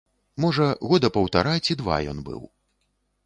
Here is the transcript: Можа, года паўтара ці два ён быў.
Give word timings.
Можа, 0.43 0.67
года 0.91 1.11
паўтара 1.17 1.53
ці 1.65 1.77
два 1.81 1.99
ён 2.13 2.19
быў. 2.29 2.41